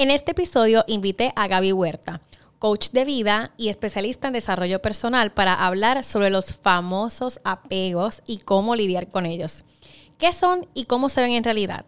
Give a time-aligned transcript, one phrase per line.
[0.00, 2.22] En este episodio invité a Gaby Huerta,
[2.58, 8.38] coach de vida y especialista en desarrollo personal para hablar sobre los famosos apegos y
[8.38, 9.62] cómo lidiar con ellos.
[10.16, 11.84] ¿Qué son y cómo se ven en realidad?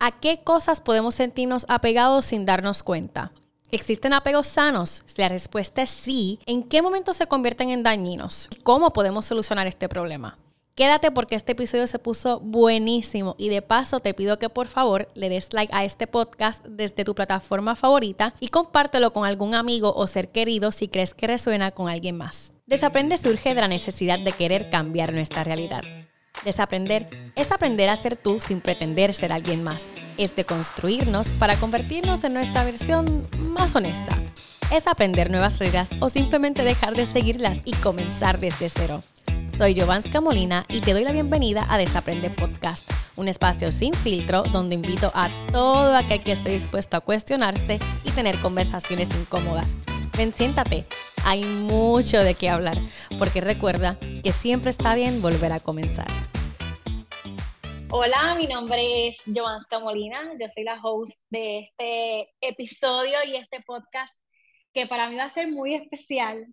[0.00, 3.30] ¿A qué cosas podemos sentirnos apegados sin darnos cuenta?
[3.70, 5.04] ¿Existen apegos sanos?
[5.06, 8.48] Si la respuesta es sí, ¿en qué momento se convierten en dañinos?
[8.64, 10.38] ¿Cómo podemos solucionar este problema?
[10.74, 15.08] Quédate porque este episodio se puso buenísimo y de paso te pido que por favor
[15.14, 19.94] le des like a este podcast desde tu plataforma favorita y compártelo con algún amigo
[19.94, 22.54] o ser querido si crees que resuena con alguien más.
[22.66, 25.82] Desaprende surge de la necesidad de querer cambiar nuestra realidad.
[26.44, 29.86] Desaprender es aprender a ser tú sin pretender ser alguien más.
[30.18, 34.20] Es de construirnos para convertirnos en nuestra versión más honesta.
[34.72, 39.04] Es aprender nuevas reglas o simplemente dejar de seguirlas y comenzar desde cero.
[39.56, 44.42] Soy Giovanska Molina y te doy la bienvenida a Desaprende Podcast, un espacio sin filtro
[44.42, 49.76] donde invito a todo aquel que esté dispuesto a cuestionarse y tener conversaciones incómodas.
[50.18, 50.86] Ven, siéntate,
[51.24, 52.74] hay mucho de qué hablar,
[53.16, 56.08] porque recuerda que siempre está bien volver a comenzar.
[57.90, 63.62] Hola, mi nombre es Giovanska Molina, yo soy la host de este episodio y este
[63.64, 64.12] podcast
[64.72, 66.44] que para mí va a ser muy especial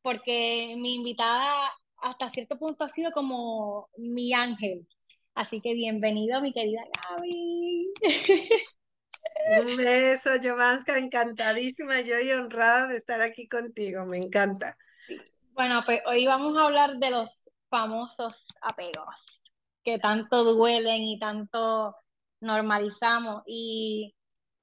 [0.00, 1.70] porque mi invitada
[2.02, 4.86] hasta cierto punto ha sido como mi ángel.
[5.34, 7.92] Así que bienvenido, mi querida Gaby.
[9.60, 14.76] Un beso, Jovanska, encantadísima yo y honrada de estar aquí contigo, me encanta.
[15.52, 19.40] Bueno, pues hoy vamos a hablar de los famosos apegos
[19.84, 21.94] que tanto duelen y tanto
[22.40, 23.42] normalizamos.
[23.46, 24.14] Y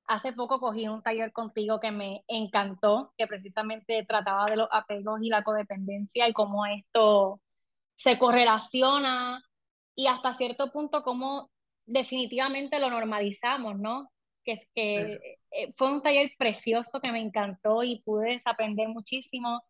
[0.07, 5.19] hace poco cogí un taller contigo que me encantó, que precisamente trataba de los apegos
[5.21, 7.41] y la codependencia y cómo esto
[7.95, 9.43] se correlaciona
[9.95, 11.49] y hasta cierto punto cómo
[11.85, 14.11] definitivamente lo normalizamos, ¿no?
[14.43, 19.63] Que es que eh, fue un taller precioso que me encantó y pude desaprender muchísimo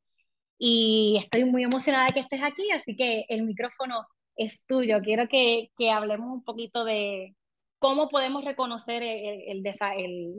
[0.57, 5.01] y estoy muy emocionada de que estés aquí, así que el micrófono es tuyo.
[5.01, 7.35] Quiero que, que hablemos un poquito de,
[7.85, 9.61] ¿cómo podemos reconocer el,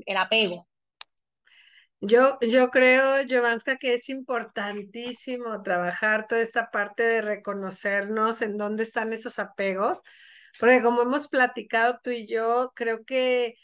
[0.04, 0.66] el, apego?
[2.00, 8.82] Yo, yo creo, Jovanska, que es importantísimo trabajar toda esta parte de reconocernos en dónde
[8.82, 10.02] están esos apegos,
[10.58, 13.54] porque como hemos platicado tú y yo, creo que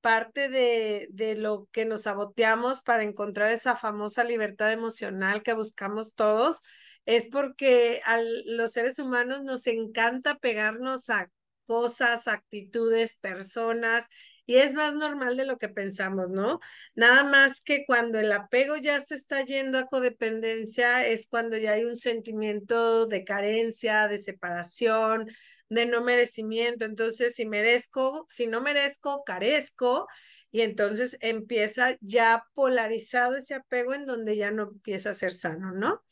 [0.00, 6.12] parte de, de lo que nos saboteamos para encontrar esa famosa libertad emocional que buscamos
[6.12, 6.60] todos
[7.06, 11.30] es porque a los seres humanos nos encanta pegarnos a
[11.68, 14.06] cosas, actitudes, personas,
[14.46, 16.60] y es más normal de lo que pensamos, ¿no?
[16.94, 21.72] Nada más que cuando el apego ya se está yendo a codependencia es cuando ya
[21.72, 25.28] hay un sentimiento de carencia, de separación,
[25.68, 26.86] de no merecimiento.
[26.86, 30.08] Entonces, si merezco, si no merezco, carezco.
[30.50, 35.72] Y entonces empieza ya polarizado ese apego en donde ya no empieza a ser sano,
[35.72, 36.02] ¿no?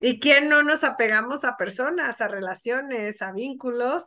[0.00, 4.06] ¿Y quién no nos apegamos a personas, a relaciones, a vínculos?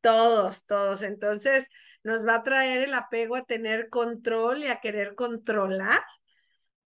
[0.00, 1.02] Todos, todos.
[1.02, 1.68] Entonces,
[2.04, 6.02] nos va a traer el apego a tener control y a querer controlar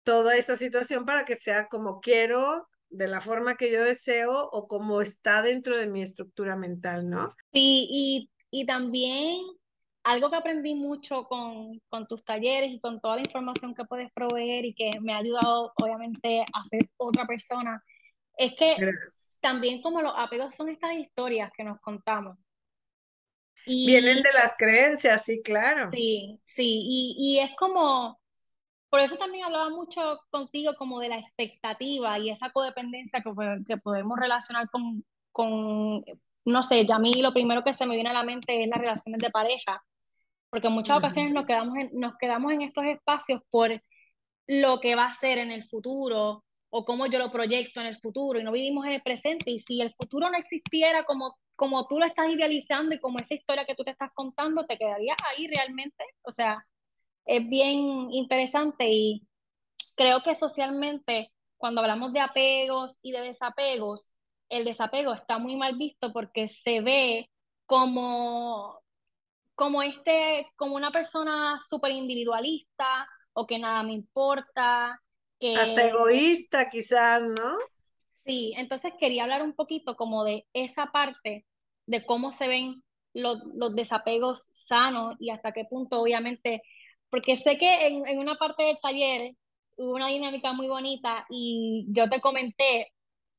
[0.03, 4.67] toda esta situación para que sea como quiero, de la forma que yo deseo o
[4.67, 7.35] como está dentro de mi estructura mental, ¿no?
[7.53, 9.39] Sí, y, y también
[10.05, 14.11] algo que aprendí mucho con, con, tus talleres y con toda la información que puedes
[14.13, 17.83] proveer y que me ha ayudado obviamente a ser otra persona,
[18.39, 18.77] es que
[19.41, 22.39] también como los apegos son estas historias que nos contamos.
[23.67, 25.91] Vienen de las creencias, sí, claro.
[25.93, 28.19] Sí, sí, y, y es como,
[28.89, 33.31] por eso también hablaba mucho contigo como de la expectativa y esa codependencia que,
[33.67, 36.03] que podemos relacionar con, con,
[36.45, 38.69] no sé, ya a mí lo primero que se me viene a la mente es
[38.69, 39.85] las relaciones de pareja,
[40.51, 43.83] porque en muchas ocasiones nos quedamos en, nos quedamos en estos espacios por
[44.47, 47.99] lo que va a ser en el futuro o cómo yo lo proyecto en el
[47.99, 51.89] futuro y no vivimos en el presente y si el futuro no existiera como como
[51.89, 55.17] tú lo estás idealizando y como esa historia que tú te estás contando, te quedaría
[55.27, 56.05] ahí realmente.
[56.23, 56.65] O sea,
[57.27, 59.27] es bien interesante y
[59.97, 64.15] creo que socialmente, cuando hablamos de apegos y de desapegos,
[64.49, 67.29] el desapego está muy mal visto porque se ve
[67.67, 68.81] como,
[69.57, 75.03] como, este, como una persona súper individualista o que nada me importa.
[75.59, 77.57] Hasta egoísta quizás, ¿no?
[78.29, 81.47] Sí, entonces quería hablar un poquito como de esa parte
[81.87, 82.83] de cómo se ven
[83.15, 86.61] los, los desapegos sanos y hasta qué punto, obviamente,
[87.09, 89.33] porque sé que en, en una parte del taller
[89.77, 92.93] hubo una dinámica muy bonita y yo te comenté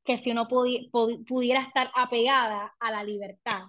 [0.03, 3.65] que si uno pudiera estar apegada a la libertad.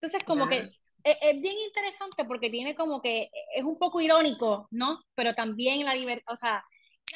[0.00, 0.70] Entonces, como que
[1.04, 5.00] es, bien interesante porque tiene como que, es un poco irónico, ¿no?
[5.14, 6.64] Pero también la libertad, o sea,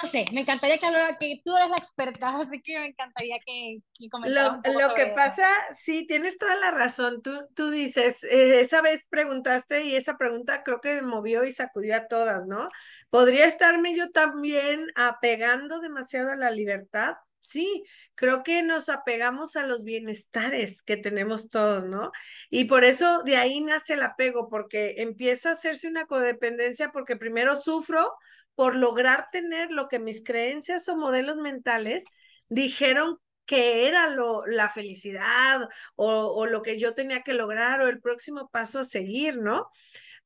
[0.02, 3.38] no sé, me encantaría que hablara, que tú eres la experta, así que me encantaría
[3.44, 5.46] que, que Lo, lo que pasa,
[5.78, 7.22] sí, tienes toda la razón.
[7.22, 11.96] Tú, tú dices, eh, esa vez preguntaste y esa pregunta creo que movió y sacudió
[11.96, 12.68] a todas, ¿no?
[13.10, 17.14] ¿Podría estarme yo también apegando demasiado a la libertad?
[17.40, 22.12] Sí, creo que nos apegamos a los bienestares que tenemos todos, ¿no?
[22.50, 27.16] Y por eso de ahí nace el apego, porque empieza a hacerse una codependencia porque
[27.16, 28.12] primero sufro
[28.60, 32.04] por lograr tener lo que mis creencias o modelos mentales
[32.50, 33.16] dijeron
[33.46, 35.66] que era lo, la felicidad
[35.96, 39.70] o, lo que yo tenía que lograr o el próximo paso a seguir, ¿no?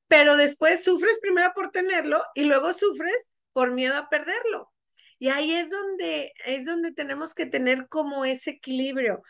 [0.08, 4.72] Pero después sufres primero por tenerlo y luego sufres por miedo a perderlo.
[5.20, 9.22] Y ahí es donde, es donde tenemos que tener como ese equilibrio.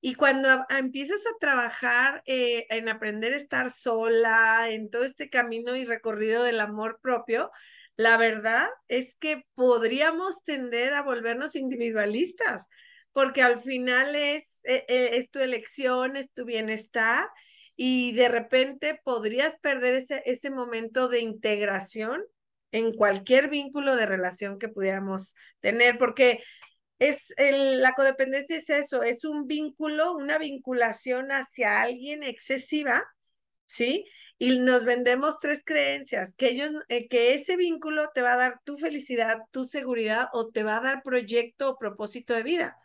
[0.00, 5.74] Y cuando empiezas a trabajar eh, en aprender a estar sola, en todo este camino
[5.74, 7.50] y recorrido del amor propio,
[7.96, 12.66] la verdad es que podríamos tender a volvernos individualistas,
[13.12, 17.28] porque al final es, eh, eh, es tu elección, es tu bienestar
[17.76, 22.22] y de repente podrías perder ese, ese momento de integración
[22.70, 26.42] en cualquier vínculo de relación que pudiéramos tener, porque
[26.98, 33.04] es el, la codependencia es eso, es un vínculo, una vinculación hacia alguien excesiva,
[33.66, 34.06] ¿sí?
[34.42, 38.60] Y nos vendemos tres creencias, que ellos, eh, que ese vínculo te va a dar
[38.64, 42.76] tu felicidad, tu seguridad o te va a dar proyecto o propósito de vida.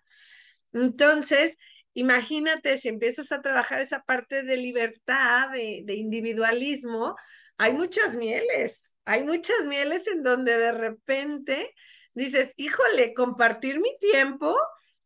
[0.71, 1.57] Entonces,
[1.95, 7.15] imagínate si empiezas a trabajar esa parte de libertad, de, de individualismo,
[7.57, 11.73] hay muchas mieles, hay muchas mieles en donde de repente
[12.13, 14.55] dices, híjole, compartir mi tiempo,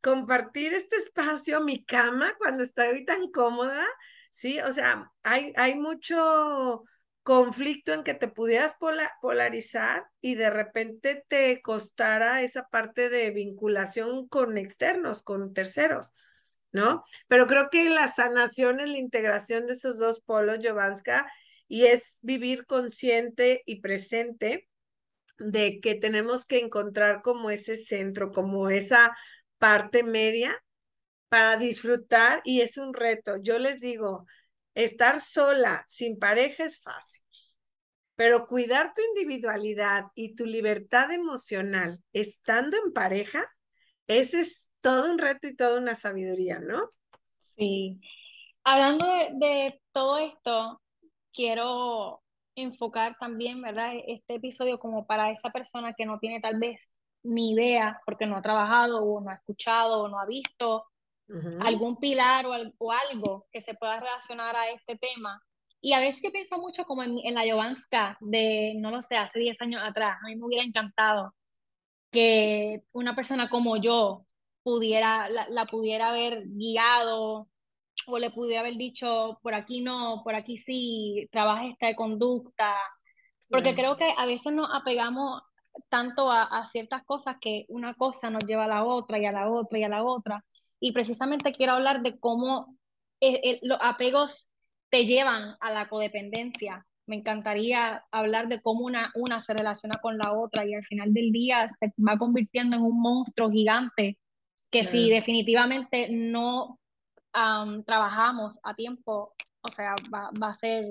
[0.02, 3.88] compartir este espacio, mi cama, cuando estoy tan cómoda,
[4.32, 4.60] ¿sí?
[4.62, 6.84] O sea, hay, hay mucho
[7.24, 8.76] conflicto en que te pudieras
[9.22, 16.12] polarizar y de repente te costara esa parte de vinculación con externos, con terceros,
[16.72, 17.04] ¿no?
[17.28, 21.32] Pero creo que la sanación es la integración de esos dos polos, Jovanska,
[21.68, 24.68] y es vivir consciente y presente
[25.38, 29.16] de que tenemos que encontrar como ese centro, como esa
[29.58, 30.62] parte media
[31.32, 33.38] para disfrutar y es un reto.
[33.42, 34.26] Yo les digo,
[34.76, 37.24] estar sola, sin pareja es fácil,
[38.18, 43.48] pero cuidar tu individualidad y tu libertad emocional estando en pareja,
[44.08, 46.90] ese es todo un reto y toda una sabiduría, ¿no?
[47.56, 48.02] Sí.
[48.66, 50.82] Hablando de, todo esto,
[51.32, 52.22] quiero
[52.56, 53.94] enfocar también, ¿verdad?
[54.06, 56.92] Este episodio como para esa persona que no tiene tal vez
[57.24, 60.92] ni idea porque no ha trabajado o no ha escuchado o no ha visto
[61.62, 65.42] algún pilar o, algo que se pueda relacionar a este tema.
[65.82, 69.40] Y a veces que pienso mucho como en, la Jovanska de, no lo sé, hace
[69.40, 70.18] 10 años atrás.
[70.22, 71.34] A mí me hubiera encantado
[72.12, 74.26] que una persona como yo
[74.64, 77.48] pudiera, la, la pudiera haber guiado
[78.08, 82.76] o le pudiera haber dicho, por aquí no, por aquí sí, trabaja esta conducta,
[83.50, 85.42] porque creo que a veces nos apegamos
[85.90, 89.50] tanto a, ciertas cosas que una cosa nos lleva a la otra y a la
[89.50, 90.44] otra y a la otra.
[90.82, 92.76] Y precisamente quiero hablar de cómo
[93.62, 94.48] los apegos
[94.90, 96.86] te llevan a la codependencia.
[97.06, 101.14] Me encantaría hablar de cómo una, una se relaciona con la otra y al final
[101.14, 104.18] del día se va convirtiendo en un monstruo gigante
[104.72, 106.80] que si definitivamente no
[107.32, 110.86] trabajamos a tiempo, o sea, va, va a ser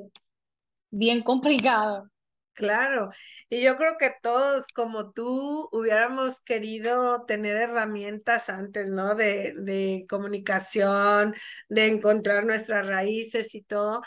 [0.91, 2.11] bien complicado.
[2.61, 3.09] Claro,
[3.49, 9.15] y yo creo que todos como tú hubiéramos querido tener herramientas antes, ¿no?
[9.15, 11.35] De, de comunicación,
[11.71, 14.03] de encontrar nuestras raíces y todo,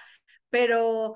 [0.49, 1.15] pero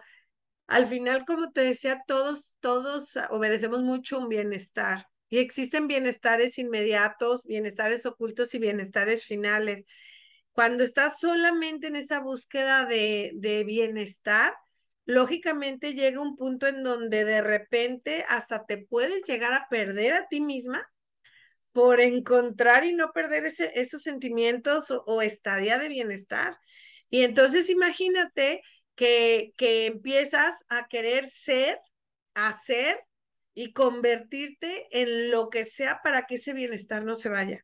[0.68, 7.44] al final, como te decía, todos, todos obedecemos mucho un bienestar y existen bienestares inmediatos,
[7.46, 9.86] bienestares ocultos y bienestares finales.
[10.54, 14.54] Cuando estás solamente en esa búsqueda de, de bienestar,
[15.08, 20.28] lógicamente llega un punto en donde de repente hasta te puedes llegar a perder a
[20.28, 20.88] ti misma
[21.72, 26.58] por encontrar y no perder ese, esos sentimientos o, estadía de bienestar.
[27.10, 28.62] Y entonces imagínate
[28.96, 31.80] que, que empiezas a querer ser,
[32.34, 33.00] hacer
[33.54, 37.64] y convertirte en lo que sea para que ese bienestar no se vaya.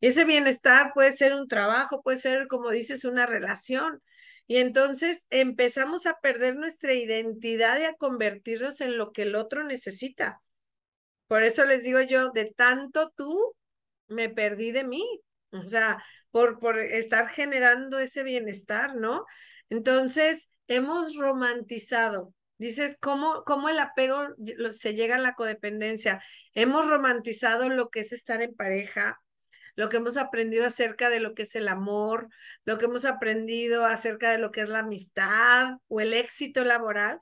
[0.00, 4.02] Ese bienestar puede ser un trabajo, puede ser, como dices, una relación.
[4.46, 9.64] Y entonces empezamos a perder nuestra identidad y a convertirnos en lo que el otro
[9.64, 10.42] necesita.
[11.26, 13.56] Por eso les digo yo, de tanto tú,
[14.08, 15.04] me perdí de mí.
[15.52, 19.24] O sea, por, por estar generando ese bienestar, ¿no?
[19.70, 22.34] Entonces, hemos romantizado.
[22.58, 24.28] Dices, ¿cómo, ¿cómo el apego
[24.72, 26.22] se llega a la codependencia?
[26.54, 29.20] Hemos romantizado lo que es estar en pareja,
[29.76, 32.28] lo que hemos aprendido acerca de lo que es el amor,
[32.64, 37.20] lo que hemos aprendido acerca de lo que es la amistad o el éxito laboral,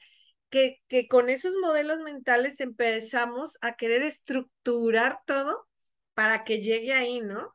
[0.50, 5.66] que, que con esos modelos mentales empezamos a querer estructurar todo
[6.14, 7.40] para que llegue ahí, ¿no?
[7.46, 7.54] O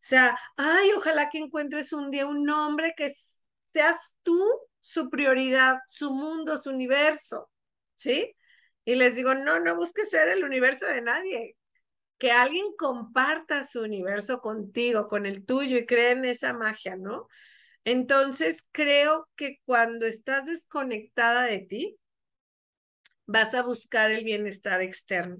[0.00, 3.12] sea, ay, ojalá que encuentres un día un hombre que
[3.74, 4.42] seas tú
[4.80, 7.50] su prioridad, su mundo, su universo,
[7.94, 8.34] ¿sí?
[8.84, 11.57] Y les digo, no, no busques ser el universo de nadie,
[12.18, 17.28] que alguien comparta su universo contigo, con el tuyo y cree en esa magia, ¿no?
[17.84, 21.96] Entonces, creo que cuando estás desconectada de ti,
[23.26, 25.38] vas a buscar el bienestar externo.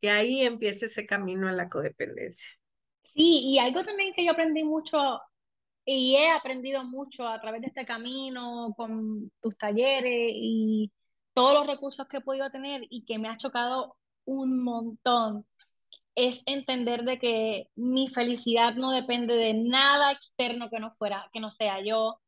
[0.00, 2.50] Y ahí empieza ese camino a la codependencia.
[3.14, 5.20] Sí, y algo también que yo aprendí mucho
[5.84, 10.92] y he aprendido mucho a través de este camino, con tus talleres y
[11.32, 15.46] todos los recursos que he podido tener y que me ha chocado un montón
[16.16, 21.40] es entender de que mi felicidad no depende de nada externo que no fuera, que
[21.40, 22.18] no sea yo,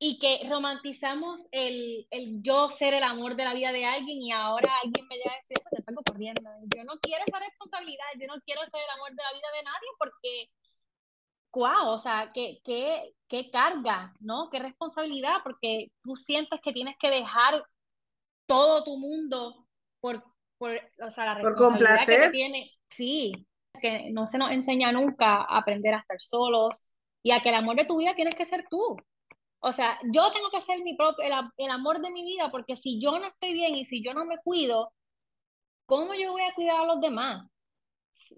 [0.00, 4.32] y que romantizamos el, el yo ser el amor de la vida de alguien y
[4.32, 6.42] ahora alguien me llega a decir eso, que salgo corriendo.
[6.76, 9.62] Yo no quiero esa responsabilidad, yo no quiero ser el amor de la vida de
[9.62, 10.50] nadie porque,
[11.52, 14.50] wow, o sea, qué, qué, qué carga, ¿no?
[14.50, 17.64] Qué responsabilidad, porque tú sientes que tienes que dejar
[18.46, 19.66] todo tu mundo
[20.00, 20.22] por,
[20.58, 23.46] por o sea, la responsabilidad que tiene Sí,
[23.80, 26.90] que no se nos enseña nunca a aprender a estar solos
[27.22, 28.96] y a que el amor de tu vida tienes que ser tú.
[29.60, 31.24] O sea, yo tengo que ser mi propio,
[31.56, 34.26] el, amor de mi vida, porque si yo no estoy bien y si yo no
[34.26, 34.92] me cuido,
[35.86, 37.48] ¿cómo yo voy a cuidar a los demás?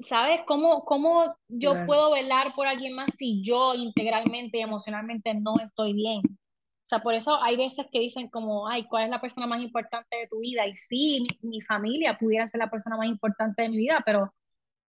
[0.00, 0.40] ¿Sabes?
[0.46, 5.94] ¿Cómo, cómo yo puedo velar por alguien más si yo integralmente y emocionalmente no estoy
[5.94, 6.20] bien?
[6.24, 9.60] O sea, por eso hay veces que dicen como, ay, ¿cuál es la persona más
[9.60, 10.66] importante de tu vida?
[10.66, 14.32] Y sí, mi, mi familia pudiera ser la persona más importante de mi vida, pero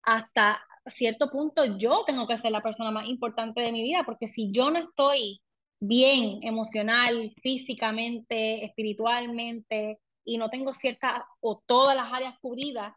[0.08, 4.26] hasta cierto punto yo tengo que ser la persona más importante de mi vida, porque
[4.26, 5.42] si yo no estoy
[5.80, 12.94] bien emocional, físicamente, espiritualmente, y no tengo ciertas o todas las áreas cubridas,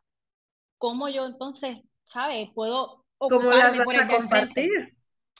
[0.78, 2.50] ¿cómo yo entonces, ¿sabes?
[2.56, 3.06] Puedo...
[3.18, 4.96] ¿Cómo las vas a compartir?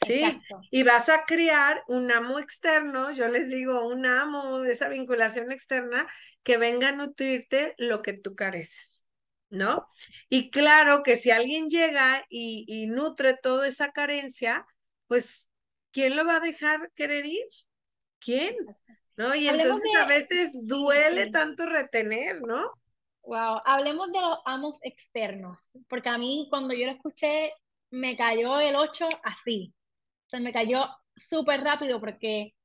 [0.06, 0.24] Sí,
[0.72, 5.52] y vas a crear un amo externo, yo les digo, un amo de esa vinculación
[5.52, 6.08] externa
[6.44, 8.91] que venga a nutrirte lo que tú careces.
[9.52, 9.88] ¿No?
[10.30, 14.66] Y claro que si alguien llega y, nutre toda esa carencia,
[15.08, 15.46] pues,
[15.92, 17.46] ¿quién lo va a dejar querer ir?
[18.20, 18.56] ¿Quién?
[19.18, 19.36] ¿No?
[19.36, 22.72] Y entonces a veces duele tanto retener, ¿no?
[23.24, 27.54] Wow, hablemos de los amos externos, porque a mí cuando yo lo escuché
[27.92, 29.74] me cayó el 8 así,
[30.28, 32.56] se me cayó súper rápido porque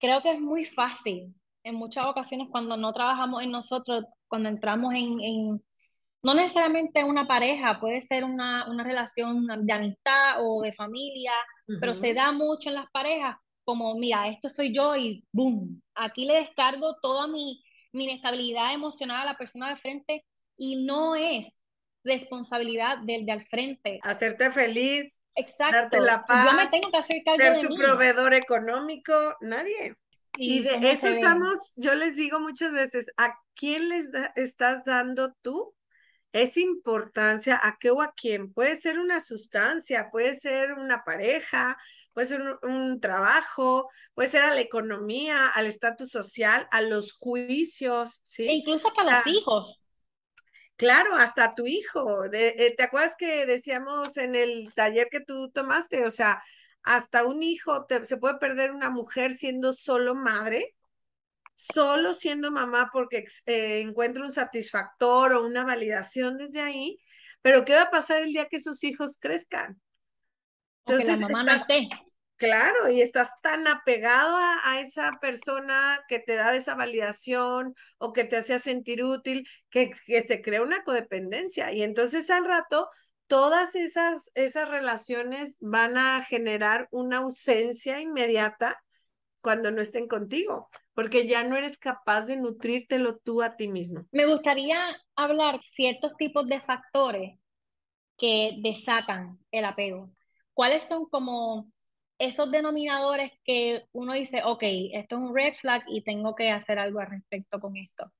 [0.00, 4.94] creo que es muy fácil en muchas ocasiones cuando no trabajamos en nosotros, cuando entramos
[4.94, 5.62] en
[6.22, 11.32] no necesariamente una pareja, puede ser una, una relación de amistad o de familia,
[11.80, 16.24] pero se da mucho en las parejas como, mira, esto soy yo y boom, aquí
[16.24, 17.62] le descargo toda mi,
[17.92, 20.24] mi inestabilidad emocional a la persona de frente
[20.56, 21.48] y no es
[22.04, 24.00] responsabilidad del de al frente.
[24.02, 25.18] Hacerte feliz.
[25.34, 25.76] Exacto.
[25.76, 26.50] Darte la paz.
[26.50, 29.96] Yo me tengo que hacer cargo ser tu proveedor económico, nadie.
[30.36, 35.74] Y, de eso estamos, yo les digo muchas veces, ¿a quién les estás dando tú
[36.32, 38.52] es importancia a qué o a quién.
[38.52, 41.78] Puede ser una sustancia, puede ser una pareja,
[42.12, 48.22] puede ser un, trabajo, puede ser a la economía, al estatus social, a los juicios,
[48.24, 48.48] ¿sí?
[48.48, 49.88] E incluso para los hijos.
[50.76, 52.24] Claro, hasta tu hijo.
[52.32, 56.04] Eh, ¿Te acuerdas que decíamos en el taller que tú tomaste?
[56.06, 56.42] O sea,
[56.82, 60.74] hasta un hijo se puede perder una mujer siendo solo madre
[61.72, 66.98] solo siendo mamá porque eh, encuentra un satisfactor o una validación desde ahí,
[67.40, 69.80] pero ¿qué va a pasar el día que sus hijos crezcan?
[70.84, 71.88] Entonces, la mamá no esté.
[72.36, 78.24] Claro, y estás tan apegado a, esa persona que te da esa validación o que
[78.24, 81.72] te hacía sentir útil, que, que se crea una codependencia.
[81.72, 82.88] Y entonces al rato,
[83.28, 88.82] todas esas, esas relaciones van a generar una ausencia inmediata
[89.40, 94.06] cuando no estén contigo porque ya no eres capaz de nutrírtelo tú a ti mismo.
[94.12, 94.78] Me gustaría
[95.16, 97.38] hablar ciertos tipos de factores
[98.18, 100.10] que desatan el apego.
[100.54, 101.70] ¿Cuáles son como
[102.18, 106.78] esos denominadores que uno dice, ok, esto es un red flag y tengo que hacer
[106.78, 108.12] algo al respecto con esto?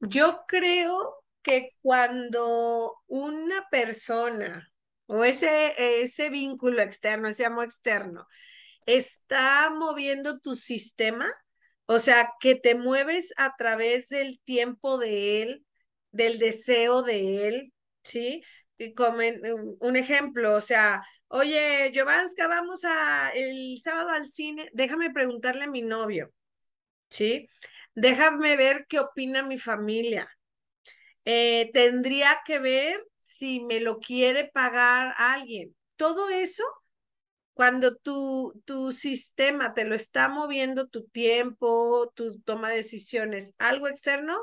[0.00, 4.70] Yo creo que cuando una persona
[5.06, 8.26] o ese, ese vínculo externo, ese amor externo,
[8.86, 11.26] está moviendo tu sistema,
[11.86, 15.66] O sea, que te mueves a través del tiempo de él,
[16.12, 17.72] del deseo de él,
[18.02, 18.42] ¿sí?
[18.78, 18.94] Y
[19.80, 25.70] un ejemplo, o sea, oye, Jovanska, vamos a el sábado al cine, déjame preguntarle a
[25.70, 26.32] mi novio,
[27.10, 27.48] ¿sí?
[27.94, 30.28] Déjame ver qué opina mi familia.
[31.24, 35.74] Eh, tendría que ver si me lo quiere pagar alguien.
[35.96, 36.64] Todo eso
[37.54, 43.88] cuando tu, tu sistema te lo está moviendo tu tiempo, tu toma de decisiones, algo
[43.88, 44.36] externo,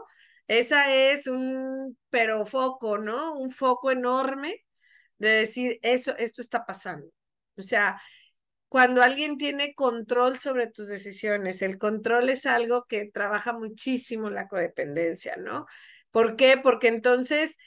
[0.47, 3.35] esa es un pero foco, ¿no?
[3.37, 4.65] Un foco enorme
[5.19, 7.07] de decir, eso, esto está pasando.
[7.57, 8.01] O sea,
[8.69, 14.47] cuando alguien tiene control sobre tus decisiones, el control es algo que trabaja muchísimo la
[14.47, 15.65] codependencia, ¿no?
[16.11, 16.57] ¿Por qué?
[16.57, 17.57] Porque entonces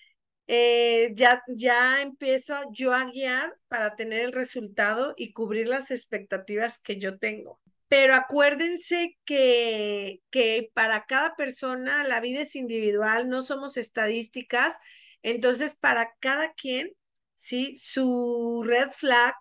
[0.47, 6.79] eh, ya, ya empiezo yo a guiar para tener el resultado y cubrir las expectativas
[6.79, 7.61] que yo tengo.
[7.89, 14.77] Pero acuérdense que, que para cada persona la vida es individual, no somos estadísticas.
[15.23, 16.93] Entonces, para cada quien,
[17.37, 17.79] ¿sí?
[17.79, 19.35] Su red flag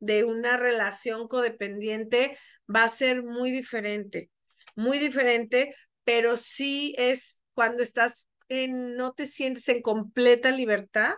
[0.00, 2.36] de una relación codependiente
[2.74, 4.30] va a ser muy diferente,
[4.74, 5.74] muy diferente,
[6.04, 8.26] pero sí es cuando estás
[8.68, 11.14] no te sientes en completa libertad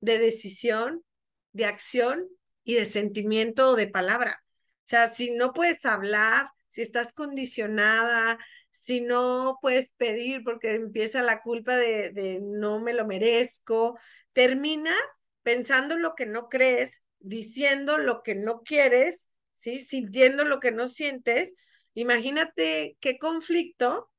[0.00, 1.04] de decisión,
[1.52, 2.28] de acción
[2.64, 4.42] y de sentimiento o de palabra.
[4.80, 8.38] O sea, si no puedes hablar, si estás condicionada,
[8.70, 13.98] si no puedes pedir porque empieza la culpa de, de no me lo merezco,
[14.32, 14.94] terminas
[15.42, 19.84] pensando lo que no crees, diciendo lo que no quieres, ¿sí?
[19.84, 21.54] sintiendo lo que no sientes.
[21.94, 24.10] Imagínate qué conflicto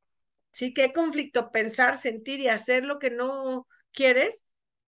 [0.52, 0.74] ¿sí?
[0.74, 1.52] ¿Qué conflicto?
[1.52, 4.46] Pensar, sentir y hacer lo que no quieres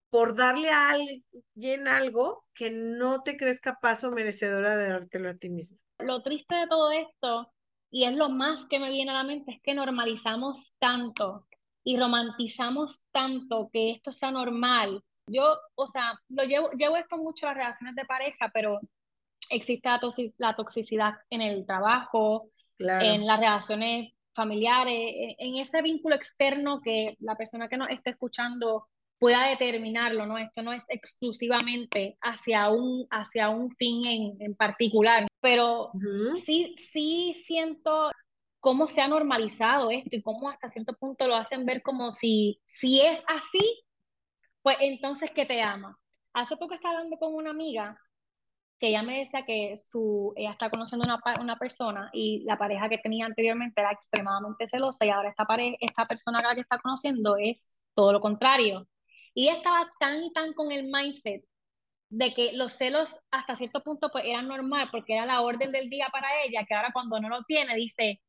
[0.10, 5.34] por darle a alguien algo que no te crees capaz o merecedora de dártelo a
[5.34, 5.78] ti mismo.
[5.98, 7.52] Lo triste de todo esto,
[7.90, 11.48] y es lo más que me viene a la mente, es que normalizamos tanto
[11.84, 15.04] y romantizamos tanto que esto sea normal.
[15.28, 18.80] Yo, o sea, lo llevo, llevo esto mucho a las relaciones de pareja, pero
[19.50, 19.90] existe
[20.38, 27.16] la, toxicidad en el trabajo, en las relaciones familiares, e, en ese vínculo externo que
[27.20, 28.88] la persona que nos esté escuchando
[29.20, 30.38] pueda determinarlo, ¿no?
[30.38, 35.92] Esto no es exclusivamente hacia un, hacia un fin en, en particular, pero
[36.46, 38.12] sí, sí siento
[38.60, 42.62] cómo se ha normalizado esto y cómo hasta cierto punto lo hacen ver como si,
[42.66, 43.84] si es así,
[44.62, 45.98] pues entonces que te ama.
[46.34, 47.98] Hace poco estaba hablando con una amiga
[48.84, 52.90] que ella me decía que su, ella está conociendo una, una persona y la pareja
[52.90, 57.38] que tenía anteriormente era extremadamente celosa y ahora esta, pareja, esta persona que está conociendo
[57.40, 58.86] es todo lo contrario.
[59.34, 61.46] Y ella estaba tan y tan con el mindset
[62.10, 65.90] de que los celos hasta cierto punto pues eran normal porque era la orden del
[65.90, 68.20] día para ella, que ahora cuando no lo tiene dice,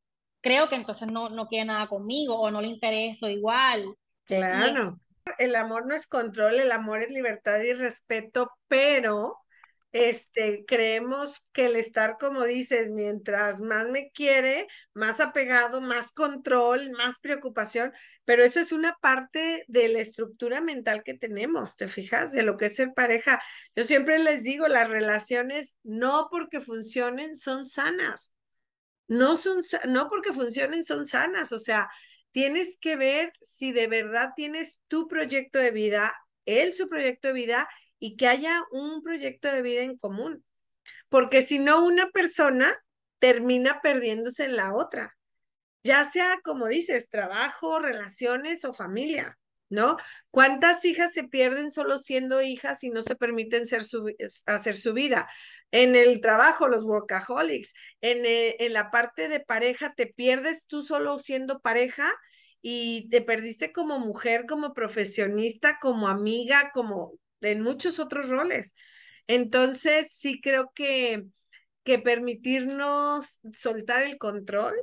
[0.40, 3.92] creo que entonces no, no quiere nada conmigo o no le intereso igual.
[4.22, 5.00] Claro.
[5.36, 9.43] El amor no es control, el amor es libertad y respeto, pero
[9.94, 16.90] este, creemos que el estar, como dices, mientras más me quiere, más apegado, más control,
[16.90, 17.92] más preocupación,
[18.24, 22.32] pero eso es una parte de la estructura mental que tenemos, ¿te fijas?
[22.32, 23.40] De lo que es ser pareja.
[23.76, 28.32] Yo siempre les digo, las relaciones no porque funcionen son sanas.
[29.06, 31.88] No son, no porque funcionen son sanas, o sea,
[32.32, 36.12] tienes que ver si de verdad tienes tu proyecto de vida,
[36.46, 37.68] él su proyecto de vida
[38.04, 40.44] y que haya un proyecto de vida en común.
[41.08, 42.70] Porque si no, una persona
[43.18, 45.16] termina perdiéndose en la otra,
[45.82, 49.38] ya sea, como dices, trabajo, relaciones o familia,
[49.70, 49.96] ¿no?
[50.30, 54.14] ¿Cuántas hijas se pierden solo siendo hijas y no se permiten ser su,
[54.44, 55.26] hacer su vida?
[55.70, 60.82] En el trabajo, los workaholics, en, eh, en la parte de pareja, te pierdes tú
[60.82, 62.12] solo siendo pareja
[62.60, 68.74] y te perdiste como mujer, como profesionista, como amiga, como en muchos otros roles.
[69.26, 71.24] Entonces, sí creo que,
[71.84, 74.74] que permitirnos soltar el control,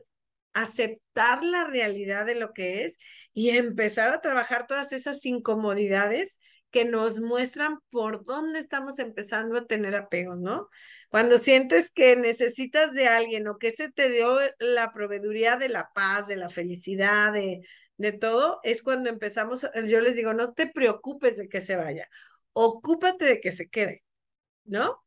[0.53, 2.97] aceptar la realidad de lo que es
[3.33, 6.39] y empezar a trabajar todas esas incomodidades
[6.71, 10.69] que nos muestran por dónde estamos empezando a tener apegos, ¿no?
[11.09, 15.91] Cuando sientes que necesitas de alguien o que se te dio la proveeduría de la
[15.93, 17.61] paz, de la felicidad, de,
[17.97, 22.07] de todo, es cuando empezamos, yo les digo, no te preocupes de que se vaya
[22.53, 24.03] ocúpate de que se quede,
[24.65, 24.97] ¿no?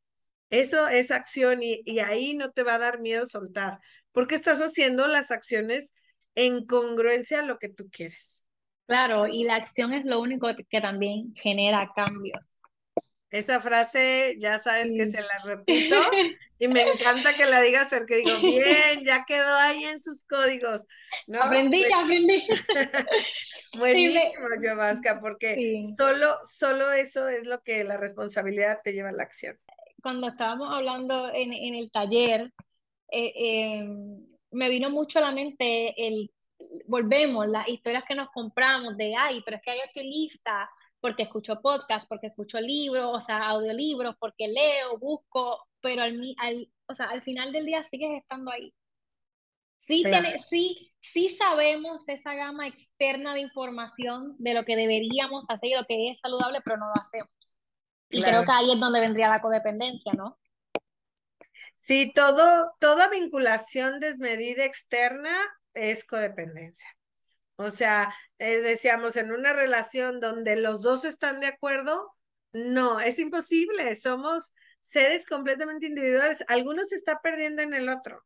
[0.51, 3.81] Eso es acción y, y, ahí no te va a dar miedo soltar,
[4.13, 5.93] porque estás haciendo las acciones
[6.35, 8.47] en congruencia a lo que tú quieres.
[8.87, 12.54] Claro, y la acción es lo único que también genera cambios.
[13.35, 15.97] Esa frase ya sabes que se la repito
[16.61, 20.83] y me encanta que la digas porque digo, bien, ya quedó ahí en sus códigos.
[21.27, 21.43] ¿no?
[21.43, 22.47] Aprendí, ya aprendí.
[23.79, 29.25] Buenísimo, Giovanska, porque solo, solo eso es lo que la responsabilidad te lleva a la
[29.25, 29.59] acción.
[30.01, 32.53] Cuando estábamos hablando en, en el taller,
[33.11, 36.31] eh, em, me vino mucho a la mente el,
[36.87, 40.71] volvemos, las historias que nos compramos de, ay, pero es que yo estoy lista
[41.05, 46.67] porque escucho podcast, porque escucho libros, o sea, audiolibros, porque leo, busco, pero al, al,
[46.87, 48.73] o sea, al final del día sigues estando ahí.
[49.81, 55.69] Sí, tiene, sí, sí sabemos esa gama externa de información de lo que deberíamos hacer
[55.69, 57.29] y lo que es saludable, pero no lo hacemos.
[58.09, 60.39] Y creo que ahí es donde vendría la codependencia, ¿no?
[61.77, 65.37] Sí, todo, toda vinculación desmedida externa
[65.75, 66.89] es codependencia.
[67.57, 72.13] O sea, eh, decíamos, en una relación donde los dos están de acuerdo,
[72.53, 78.25] no, es imposible, somos seres completamente individuales, algunos se está perdiendo en el otro.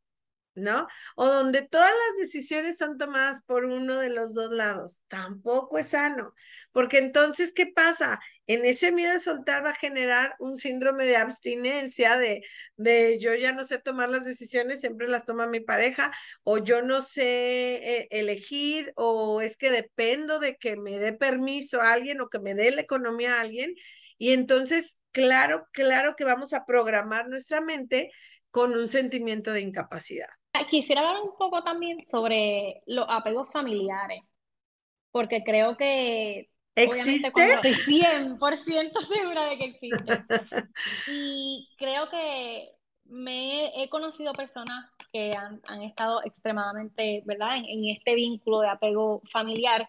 [0.59, 0.87] ¿No?
[1.16, 5.03] O donde todas las decisiones son tomadas por uno de los dos lados.
[5.09, 6.35] Tampoco es sano,
[6.73, 8.21] porque entonces, ¿qué pasa?
[8.47, 12.42] En ese miedo de soltar va a generar un síndrome de abstinencia, de,
[12.77, 16.12] de yo ya no sé tomar las decisiones, siempre las toma mi pareja,
[16.44, 21.81] o yo no sé eh, elegir, o es que dependo de que me dé permiso
[21.81, 23.75] a alguien o que me dé la economía a alguien.
[24.18, 28.11] Y entonces, claro, claro que vamos a programar nuestra mente
[28.51, 30.29] con un sentimiento de incapacidad.
[30.70, 34.20] Quisiera hablar un poco también sobre los apegos familiares,
[35.11, 37.32] porque creo que ¿Existe?
[37.34, 40.24] Obviamente, 100% segura de que existe.
[41.08, 42.70] Y creo que
[43.04, 49.22] me he conocido personas que han, estado extremadamente, ¿verdad?, en, en, este vínculo de apego
[49.32, 49.88] familiar.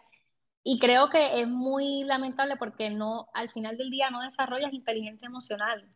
[0.63, 5.28] Y creo que es muy lamentable porque no, al final del día no desarrollas inteligencia
[5.28, 5.88] emocional.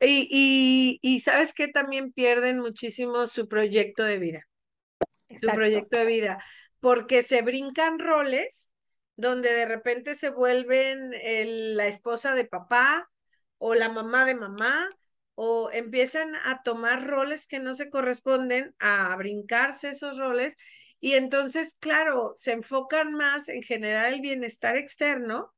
[0.00, 4.42] Y, y, sabes que también pierden muchísimo su proyecto de vida.
[5.40, 6.44] Su proyecto de vida.
[6.80, 8.74] Porque se brincan roles
[9.16, 11.12] donde de repente se vuelven
[11.76, 13.10] la esposa de papá
[13.58, 14.90] o la mamá de mamá
[15.34, 20.56] o empiezan a tomar roles que no se corresponden, a brincarse esos roles
[21.00, 25.54] y entonces, claro, se enfocan más en generar el bienestar externo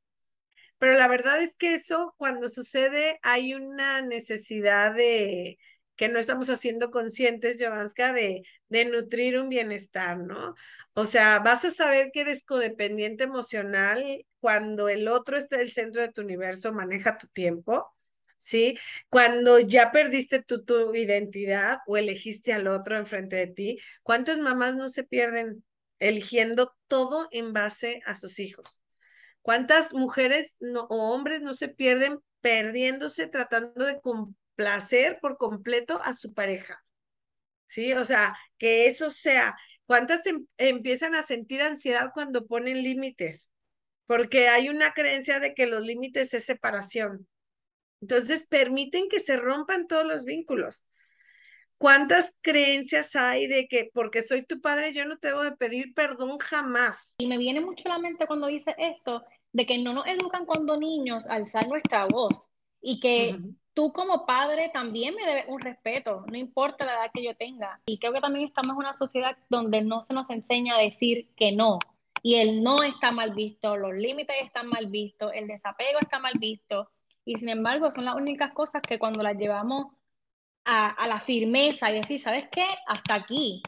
[0.79, 5.59] pero la verdad es que eso, cuando sucede, hay una necesidad de
[5.95, 10.55] que no estamos haciendo conscientes, Jovanska, de, de nutrir un bienestar, ¿no?
[10.93, 15.71] O sea, vas a saber que eres codependiente emocional cuando el otro está en el
[15.73, 17.93] centro de tu universo, maneja tu tiempo,
[18.37, 18.77] ¿sí?
[19.09, 24.75] Cuando ya perdiste tu, tu identidad o elegiste al otro enfrente de ti, ¿cuántas mamás
[24.77, 25.65] no se pierden
[25.99, 28.81] eligiendo todo en base a sus hijos?
[29.41, 30.57] ¿Cuántas mujeres
[30.89, 36.83] o hombres no se pierden perdiéndose tratando de complacer por completo a su pareja?
[37.65, 37.93] ¿Sí?
[37.93, 39.55] O sea, que eso sea.
[39.85, 43.51] ¿Cuántas em, empiezan a sentir ansiedad cuando ponen límites?
[44.05, 47.27] Porque hay una creencia de que los límites es separación.
[48.01, 50.85] Entonces permiten que se rompan todos los vínculos.
[51.79, 55.93] ¿Cuántas creencias hay de que porque soy tu padre yo no te debo de pedir
[55.93, 57.15] perdón jamás?
[57.19, 60.45] Y me viene mucho a la mente cuando dice esto, de que no nos educan
[60.45, 62.49] cuando niños a alzar nuestra voz
[62.81, 63.39] y que
[63.73, 67.79] tú como padre también me debes un respeto, no importa la edad que yo tenga.
[67.85, 71.29] Y creo que también estamos en una sociedad donde no se nos enseña a decir
[71.37, 71.79] que no.
[72.21, 76.33] Y el no está mal visto, los límites están mal vistos, el desapego está mal
[76.39, 76.89] visto.
[77.23, 79.93] Y sin embargo, son las únicas cosas que cuando las llevamos
[80.65, 82.65] a, la firmeza y decir, ¿sabes qué?
[82.87, 83.63] Hasta aquí.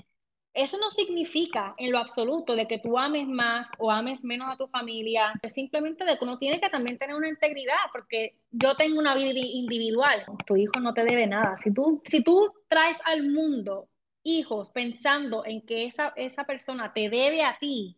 [0.54, 4.58] Eso no significa en lo absoluto de que tú ames más o ames menos a
[4.58, 8.76] tu familia, es simplemente de que uno tiene que también tener una integridad, porque yo
[8.76, 11.56] tengo una vida individual, tu hijo no te debe nada.
[11.58, 13.88] Si tú, si tú traes al mundo
[14.24, 17.98] hijos pensando en que esa, esa persona te debe a ti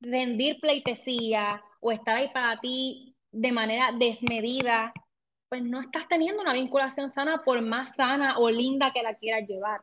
[0.00, 4.92] rendir pleitesía o estar ahí para ti de manera desmedida,
[5.52, 9.46] pues no estás teniendo una vinculación sana por más sana o linda que la quieras
[9.46, 9.82] llevar.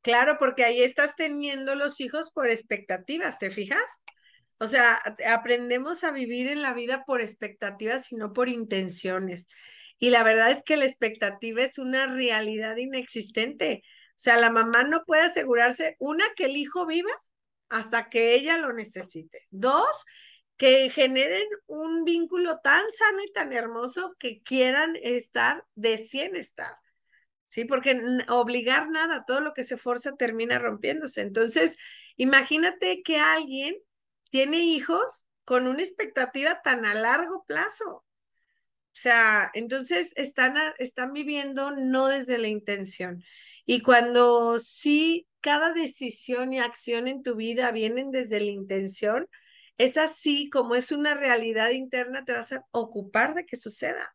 [0.00, 3.84] Claro, porque ahí estás teniendo los hijos por expectativas, ¿te fijas?
[4.56, 4.98] O sea,
[5.30, 9.46] aprendemos a vivir en la vida por expectativas y no por intenciones.
[9.98, 13.82] Y la verdad es que la expectativa es una realidad inexistente.
[13.84, 17.12] O sea, la mamá no puede asegurarse, una, que el hijo viva
[17.68, 19.42] hasta que ella lo necesite.
[19.50, 20.06] Dos,
[20.58, 26.74] que generen un vínculo tan sano y tan hermoso que quieran estar de 100 estar.
[27.46, 27.64] ¿Sí?
[27.64, 31.22] Porque obligar nada, todo lo que se forza termina rompiéndose.
[31.22, 31.76] Entonces,
[32.16, 33.74] imagínate que alguien
[34.30, 38.04] tiene hijos con una expectativa tan a largo plazo.
[38.92, 43.22] sea, entonces están, están viviendo no desde la intención.
[43.64, 49.28] Y cuando sí, cada decisión y acción en tu vida vienen desde la intención,
[49.78, 54.14] es así como es una realidad interna, te vas a ocupar de que suceda.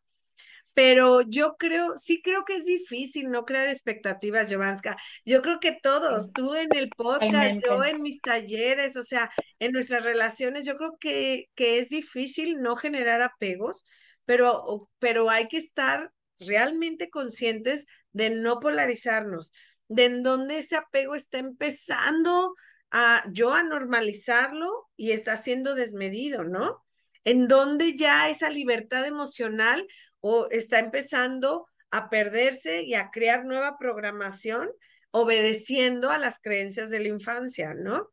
[0.74, 4.96] Pero yo creo, sí creo que es difícil no crear expectativas, Jovanska.
[5.24, 9.70] Yo creo que todos, tú en el podcast, yo en mis talleres, o sea, en
[9.72, 13.84] nuestras relaciones, yo creo que, que es difícil no generar apegos,
[14.24, 19.52] pero, pero hay que estar realmente conscientes de no polarizarnos,
[19.88, 22.54] de en dónde ese apego está empezando
[22.96, 26.86] a yo a normalizarlo y está siendo desmedido, ¿no?
[27.24, 29.84] En donde ya esa libertad emocional
[30.20, 34.70] o está empezando a perderse y a crear nueva programación
[35.10, 38.12] obedeciendo a las creencias de la infancia, ¿no?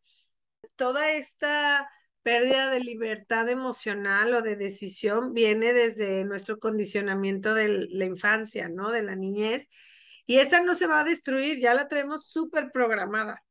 [0.75, 1.87] Toda esta
[2.23, 8.89] pérdida de libertad emocional o de decisión viene desde nuestro condicionamiento de la infancia, ¿no?
[8.89, 9.69] De la niñez.
[10.25, 13.43] Y esa no se va a destruir, ya la tenemos súper programada,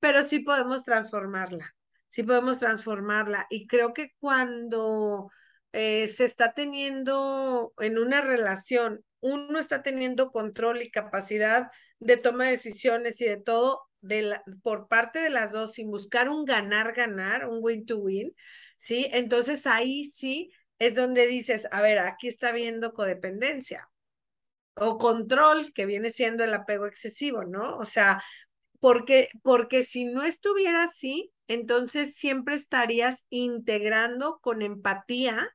[0.00, 1.74] pero sí podemos transformarla,
[2.08, 3.46] sí podemos transformarla.
[3.50, 5.30] Y creo que cuando
[5.72, 12.44] eh, se está teniendo en una relación, uno está teniendo control y capacidad de toma
[12.44, 16.44] de decisiones y de todo de la, por parte de las dos sin buscar un
[16.44, 18.34] ganar-ganar, un win-to-win,
[18.76, 19.08] ¿sí?
[19.12, 23.88] Entonces ahí sí es donde dices, a ver, aquí está viendo codependencia
[24.74, 27.76] o control, que viene siendo el apego excesivo, ¿no?
[27.78, 28.22] O sea,
[28.86, 35.48] porque, porque si no estuviera así, entonces siempre estarías integrando con empatía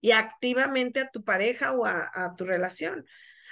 [0.00, 3.06] y activamente a tu pareja o a, a tu relación.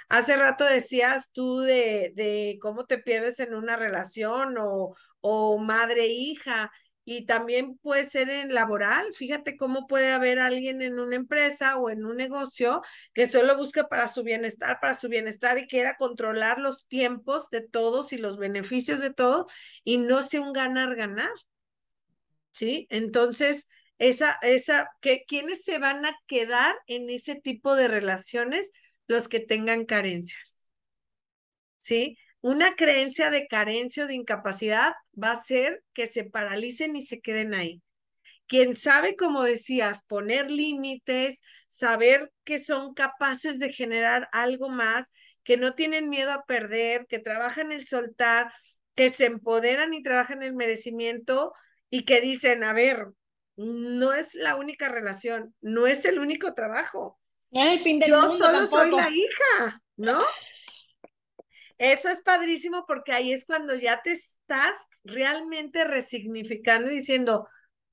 [0.09, 6.69] Hace rato decías tú de, de cómo te pierdes en una relación o, o madre-hija
[7.05, 9.13] y también puede ser en laboral.
[9.13, 12.81] Fíjate cómo puede haber alguien en una empresa o en un negocio
[13.13, 17.61] que solo busca para su bienestar, para su bienestar y quiera controlar los tiempos de
[17.61, 19.51] todos y los beneficios de todos
[19.83, 21.31] y no sea un ganar-ganar.
[22.51, 22.87] ¿Sí?
[22.89, 28.71] Entonces, esa, esa, que, ¿quiénes se van a quedar en ese tipo de relaciones?
[29.11, 30.57] los que tengan carencias.
[31.77, 32.17] ¿Sí?
[32.41, 37.21] Una creencia de carencia o de incapacidad va a ser que se paralicen y se
[37.21, 37.81] queden ahí.
[38.47, 45.07] Quien sabe, como decías, poner límites, saber que son capaces de generar algo más,
[45.43, 48.51] que no tienen miedo a perder, que trabajan el soltar,
[48.95, 51.53] que se empoderan y trabajan el merecimiento
[51.89, 53.07] y que dicen, a ver,
[53.55, 57.19] no es la única relación, no es el único trabajo.
[58.09, 60.21] Yo solo soy la hija, ¿no?
[61.81, 67.47] Eso es padrísimo porque ahí es cuando ya te estás realmente resignificando y diciendo,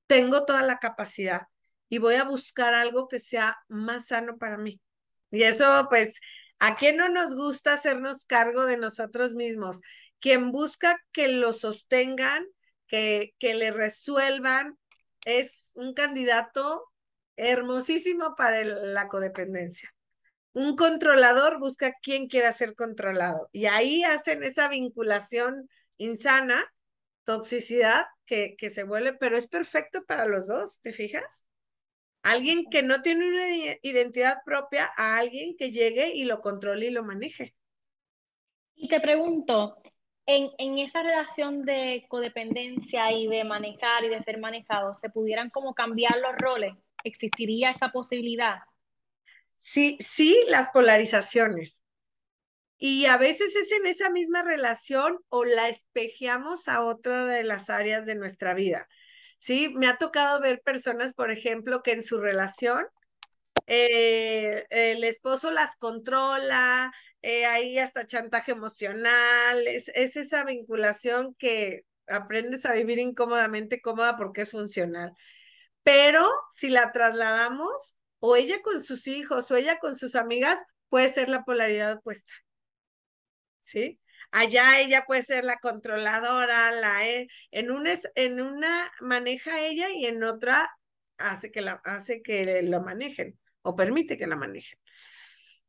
[0.05, 1.47] tengo toda la capacidad
[1.89, 4.79] y voy a buscar algo que sea más sano para mí.
[5.31, 6.19] Y eso, pues,
[6.59, 9.81] ¿a quién no nos gusta hacernos cargo de nosotros mismos?
[10.19, 12.45] Quien busca que lo sostengan,
[12.85, 14.77] que, que le resuelvan,
[15.25, 16.85] es un candidato
[17.37, 19.91] hermosísimo para la codependencia.
[20.59, 26.61] Un controlador busca quién quiera ser controlado y ahí hacen esa vinculación insana,
[27.23, 31.45] toxicidad que, que se vuelve, pero es perfecto para los dos, ¿te fijas?
[32.23, 36.91] Alguien que no tiene una identidad propia a alguien que llegue y lo controle y
[36.91, 37.55] lo maneje.
[38.75, 39.81] Y te pregunto,
[40.25, 45.51] en, en, esa relación de codependencia y de manejar y de ser manejado, ¿se pudieran
[45.51, 46.73] como cambiar los roles?
[47.05, 48.59] ¿Existiría esa posibilidad?
[49.59, 51.83] Sí, sí, las polarizaciones.
[52.77, 57.69] Y a veces es en esa misma relación o la espejeamos a otra de las
[57.69, 58.87] áreas de nuestra vida.
[59.39, 62.85] Sí, me ha tocado ver personas, por ejemplo, que en su relación
[63.67, 72.65] eh, el esposo las controla, eh, hay hasta chantaje emocional, es esa vinculación que aprendes
[72.65, 75.13] a vivir incómodamente cómoda porque es funcional.
[75.83, 81.09] Pero si la trasladamos, o ella con sus hijos, o ella con sus amigas, puede
[81.09, 82.33] ser la polaridad opuesta.
[83.59, 83.99] ¿Sí?
[84.31, 90.05] Allá ella puede ser la controladora, la e, en una, en una maneja ella y
[90.05, 90.69] en otra
[91.17, 94.79] hace que, la, hace que lo manejen o permite que la manejen.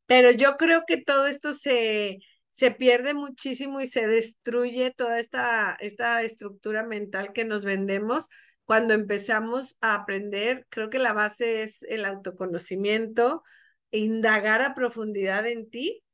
[0.07, 2.19] Pero yo creo que todo esto se,
[2.53, 8.29] se pierde muchísimo y se destruye toda esta, esta estructura mental que nos vendemos
[8.71, 13.43] cuando empezamos a aprender, creo que la base es el autoconocimiento,
[13.91, 16.05] indagar a profundidad en ti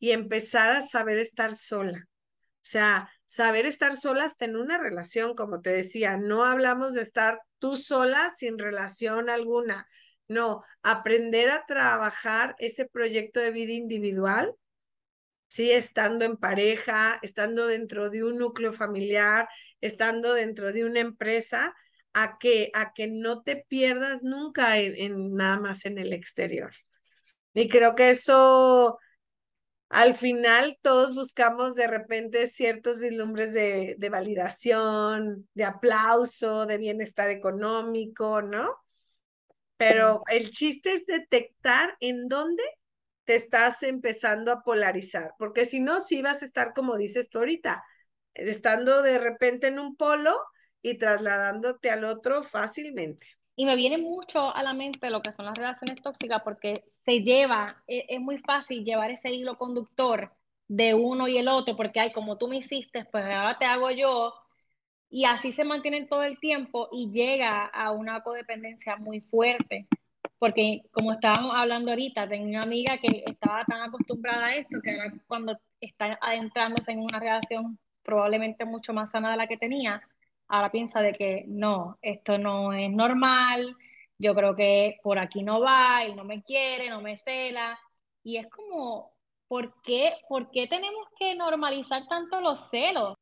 [0.00, 2.08] y empezar a saber estar sola.
[2.08, 7.02] O sea, saber estar sola hasta en una relación, como te decía, no hablamos de
[7.02, 9.86] estar tú sola sin relación alguna.
[10.26, 14.52] No, aprender a trabajar ese proyecto de vida individual,
[15.46, 19.48] sí, estando en pareja, estando dentro de un núcleo familiar,
[19.80, 21.72] estando dentro de una empresa,
[22.12, 26.72] a que, a que no te pierdas nunca en, nada más en el exterior.
[27.54, 28.98] Y creo que eso,
[29.88, 37.30] al final, todos buscamos de repente ciertos vislumbres de, de validación, de aplauso, de bienestar
[37.30, 38.76] económico, ¿no?
[39.76, 42.62] Pero el chiste es detectar en dónde
[43.24, 47.38] te estás empezando a polarizar, porque si no, sí vas a estar como dices tú
[47.38, 47.82] ahorita,
[48.34, 50.36] estando de repente en un polo
[50.82, 53.26] y trasladándote al otro fácilmente.
[53.56, 57.22] Y me viene mucho a la mente lo que son las relaciones tóxicas porque se
[57.22, 60.32] lleva, es, es muy fácil llevar ese hilo conductor
[60.68, 63.90] de uno y el otro, porque hay como tú me hiciste, pues ahora te hago
[63.90, 64.32] yo,
[65.10, 69.88] y así se mantienen todo el tiempo y llega a una codependencia muy fuerte.
[70.38, 74.92] Porque como estábamos hablando ahorita, tengo una amiga que estaba tan acostumbrada a esto que
[74.92, 80.00] ahora cuando está adentrándose en una relación probablemente mucho más sana de la que tenía,
[80.50, 83.76] ahora piensa de que no, esto no es normal,
[84.18, 87.78] yo creo que por aquí no va, él no me quiere, no me cela.
[88.22, 89.14] Y es como,
[89.48, 93.14] ¿por qué, ¿por qué tenemos que normalizar tanto los celos?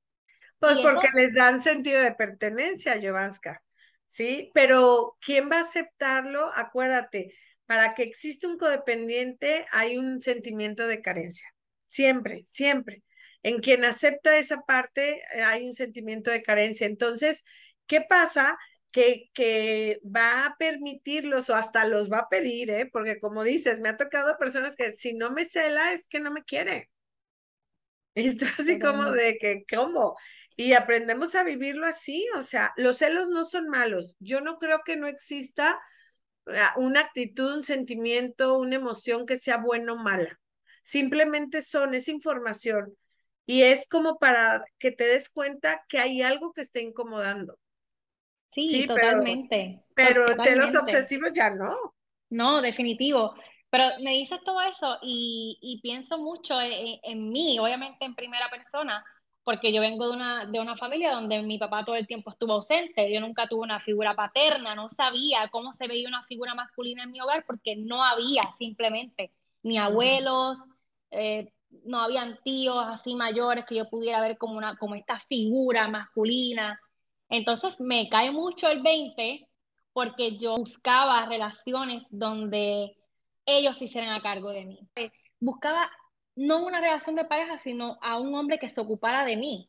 [0.58, 3.62] Pues porque les dan sentido de pertenencia, Jovanska,
[4.08, 4.50] ¿sí?
[4.54, 6.46] Pero ¿quién va a aceptarlo?
[6.56, 7.32] Acuérdate,
[7.66, 11.48] para que exista un codependiente hay un sentimiento de carencia.
[11.86, 13.04] Siempre, siempre.
[13.42, 16.86] En quien acepta esa parte eh, hay un sentimiento de carencia.
[16.86, 17.44] Entonces,
[17.86, 18.58] ¿qué pasa?
[18.90, 22.88] Que, que va a permitirlos o hasta los va a pedir, ¿eh?
[22.92, 26.30] Porque como dices, me ha tocado personas que si no me cela es que no
[26.32, 26.90] me quiere.
[28.14, 30.16] Entonces, así como de que, ¿cómo?
[30.58, 34.16] y aprendemos a vivirlo así, o sea, los celos no son malos.
[34.18, 35.80] Yo no creo que no exista
[36.48, 40.40] ah, una actitud, un sentimiento, una emoción que sea buena o mala.
[40.82, 42.96] Simplemente son, es información.
[43.48, 47.58] Y es como para que te des cuenta que hay algo que está incomodando.
[48.52, 49.82] Sí, totalmente.
[49.94, 51.74] Pero, celos obsesivos ya no.
[52.28, 53.32] No, definitivo.
[53.70, 59.02] Pero me dices todo eso y, pienso mucho en, mí, obviamente en primera persona,
[59.44, 62.52] porque yo vengo de una, de una familia donde mi papá todo el tiempo estuvo
[62.52, 67.04] ausente, yo nunca tuve una figura paterna, no sabía cómo se veía una figura masculina
[67.04, 69.32] en mi hogar porque no había simplemente
[69.62, 70.58] ni abuelos,
[71.10, 71.50] eh,
[71.84, 76.80] no habían tíos así mayores que yo pudiera ver como, una, como esta figura masculina.
[77.28, 79.48] Entonces me cae mucho el 20
[79.92, 82.96] porque yo buscaba relaciones donde
[83.44, 84.78] ellos se hicieran a cargo de mí.
[85.40, 85.90] Buscaba
[86.36, 89.68] no una relación de pareja, sino a un hombre que se ocupara de mí.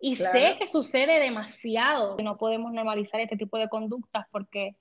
[0.00, 4.76] Y sé que sucede demasiado, no podemos normalizar este tipo de conductas porque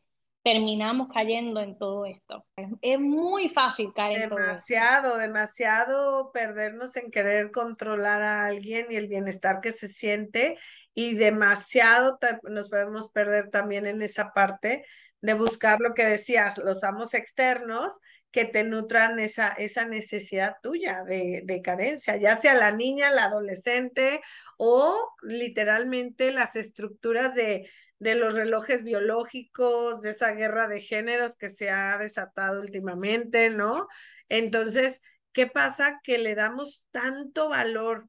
[0.47, 2.45] terminamos cayendo en todo esto.
[2.81, 8.95] Es, muy fácil caer en todo Demasiado, demasiado perdernos en querer controlar a alguien y
[8.95, 10.57] el bienestar que se siente
[10.93, 14.85] y demasiado nos podemos perder también en esa parte
[15.19, 17.91] de buscar lo que decías, los amos externos
[18.31, 23.25] que te nutran esa, esa necesidad tuya de, de carencia, ya sea la niña, la
[23.25, 24.21] adolescente
[24.57, 31.49] o literalmente las estructuras de, de los relojes biológicos, de esa guerra de géneros que
[31.49, 33.87] se ha desatado últimamente, ¿no?
[34.29, 35.01] Entonces,
[35.33, 35.99] ¿qué pasa?
[36.03, 38.07] Que le damos tanto valor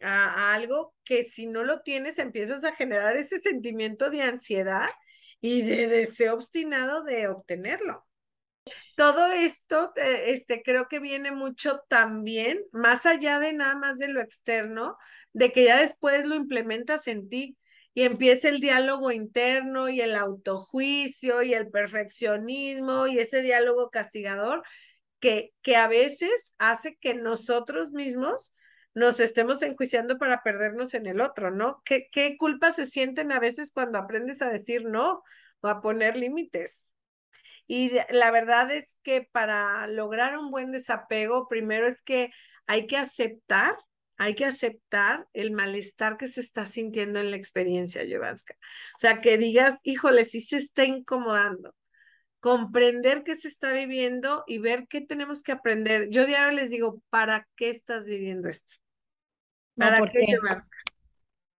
[0.00, 4.88] a, algo que si no lo tienes empiezas a generar ese sentimiento de ansiedad
[5.40, 8.08] y de deseo obstinado de obtenerlo
[8.96, 14.08] todo esto, eh, este, creo que viene mucho también, más allá de nada más de
[14.08, 14.96] lo externo,
[15.32, 17.56] de que ya después lo implementas en ti
[17.98, 24.62] y empieza el diálogo interno y el autojuicio y el perfeccionismo y ese diálogo castigador
[25.18, 28.54] que, que a veces hace que nosotros mismos
[28.94, 31.82] nos estemos enjuiciando para perdernos en el otro, ¿no?
[31.84, 35.24] ¿Qué, qué culpa se sienten a veces cuando aprendes a decir no
[35.60, 36.88] o a poner límites?
[37.66, 42.30] Y la verdad es que para lograr un buen desapego, primero es que
[42.68, 43.74] hay que aceptar,
[44.18, 48.54] hay que aceptar el malestar que se está sintiendo en la experiencia, Jovanska.
[48.96, 51.74] O sea, que digas, híjole, sí se está incomodando.
[52.40, 56.08] Comprender qué se está viviendo y ver qué tenemos que aprender.
[56.10, 58.74] Yo diario les digo, ¿para qué estás viviendo esto?
[59.76, 60.38] ¿Para qué, qué?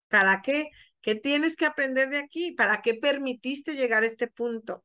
[0.09, 0.71] ¿Para qué?
[1.01, 2.53] ¿Qué tienes que aprender de aquí?
[2.53, 4.85] ¿Para qué permitiste llegar a este punto?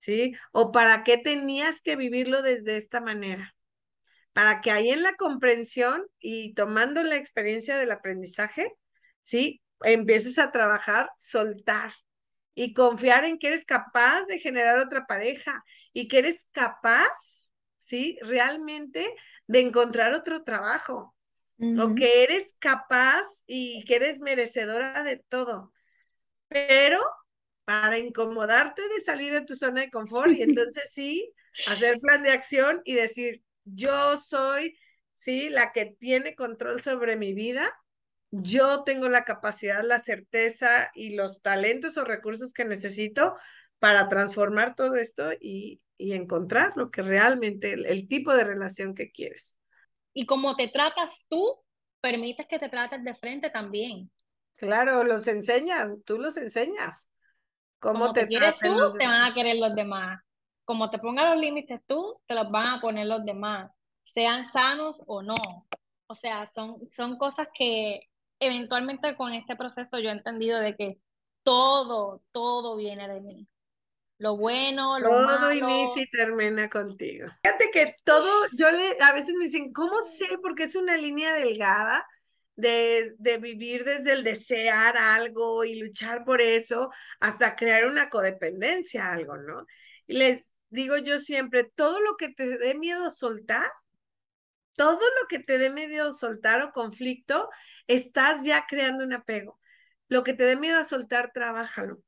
[0.00, 0.34] ¿sí?
[0.50, 3.54] O para qué tenías que vivirlo desde esta manera.
[4.32, 8.72] Para que ahí en la comprensión y tomando la experiencia del aprendizaje,
[9.20, 9.60] ¿sí?
[9.82, 11.92] Empieces a trabajar, soltar
[12.54, 18.18] y confiar en que eres capaz de generar otra pareja y que eres capaz, ¿sí?
[18.22, 19.14] Realmente
[19.46, 21.14] de encontrar otro trabajo.
[21.78, 25.74] O que eres capaz y que eres merecedora de todo.
[26.48, 26.98] Pero
[27.66, 31.32] para incomodarte de salir de tu zona de confort y entonces sí,
[31.66, 34.78] hacer plan de acción y decir, yo soy,
[35.18, 37.72] sí, la que tiene control sobre mi vida
[38.30, 43.34] yo tengo la capacidad, la certeza y los talentos o recursos que necesito
[43.78, 49.54] para transformar todo esto y, encontrar lo que realmente, el, tipo de relación que quieres.
[50.14, 51.58] Y como te tratas tú,
[52.00, 54.10] permites que te trates de frente también.
[54.56, 57.06] Claro, los enseñas, tú los enseñas.
[57.80, 60.22] ¿Cómo como te, quieres tú, te van a querer los demás.
[60.70, 63.72] Como te pongas los límites tú, te los van a poner los demás,
[64.14, 65.34] sean sanos o no.
[66.06, 68.08] O sea, son, son cosas que
[68.38, 71.00] eventualmente con este proceso yo he entendido de que
[71.42, 73.48] todo, todo viene de mí.
[74.18, 75.40] Lo bueno, lo todo malo.
[75.40, 77.26] Todo inicia y termina contigo.
[77.42, 80.38] Fíjate que todo, yo le, a veces me dicen, ¿cómo sé?
[80.40, 82.06] Porque es una línea delgada
[82.54, 89.06] de, de vivir desde el desear algo y luchar por eso hasta crear una codependencia
[89.06, 89.66] a algo, ¿no?
[90.06, 93.70] Y les digo yo siempre, todo lo que te dé miedo soltar,
[94.76, 97.50] todo lo que te dé miedo soltar o conflicto,
[97.86, 99.60] estás ya creando un apego.
[100.08, 102.02] Lo que te dé miedo a soltar, trabájalo,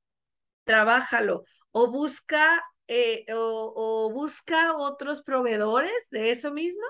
[0.64, 6.84] trabájalo o busca eh, o, busca otros proveedores de eso mismo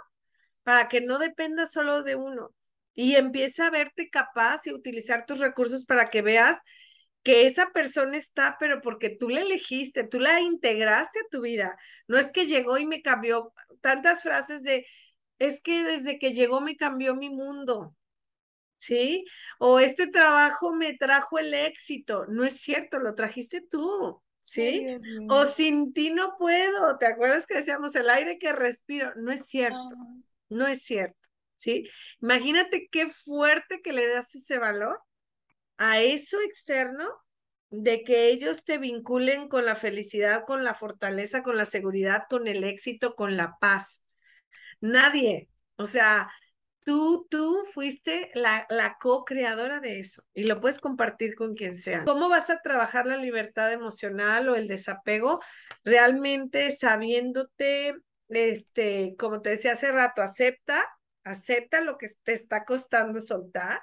[0.62, 2.50] para que no dependa solo de uno
[2.94, 6.58] y empieza a verte capaz y utilizar tus recursos para que veas
[7.22, 11.78] que esa persona está, pero porque tú la elegiste, tú la integraste a tu vida.
[12.08, 14.86] No es que llegó y me cambió tantas frases de,
[15.38, 17.96] es que desde que llegó me cambió mi mundo.
[18.82, 19.24] ¿sí?
[19.58, 22.26] O este trabajo me trajo el éxito.
[22.26, 24.84] No es cierto, lo trajiste tú, ¿sí?
[25.28, 26.98] o sin ti no puedo.
[26.98, 29.12] ¿Te acuerdas que decíamos el aire que respiro?
[29.16, 29.88] No es cierto,
[30.48, 31.88] no es cierto, ¿sí?
[32.20, 35.00] Imagínate qué fuerte que le das ese valor
[35.82, 37.08] a eso externo
[37.70, 42.46] de que ellos te vinculen con la felicidad, con la fortaleza, con la seguridad, con
[42.46, 44.00] el éxito, con la paz.
[44.80, 46.30] Nadie, o sea,
[46.84, 52.04] Tú, tú fuiste la, la co-creadora de eso y lo puedes compartir con quien sea.
[52.04, 55.40] ¿Cómo vas a trabajar la libertad emocional o el desapego?
[55.84, 57.94] Realmente sabiéndote,
[58.28, 60.84] este, como te decía hace rato, acepta,
[61.22, 63.80] acepta lo que te está costando soltar,